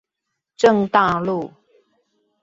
[0.57, 1.51] 正大路